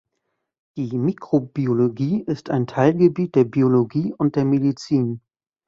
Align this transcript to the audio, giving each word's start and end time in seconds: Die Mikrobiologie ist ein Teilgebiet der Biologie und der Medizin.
Die 0.77 0.97
Mikrobiologie 0.97 2.21
ist 2.23 2.49
ein 2.49 2.65
Teilgebiet 2.65 3.35
der 3.35 3.43
Biologie 3.43 4.15
und 4.17 4.35
der 4.35 4.45
Medizin. 4.45 5.21